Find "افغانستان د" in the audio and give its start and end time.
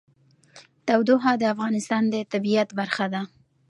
1.53-2.15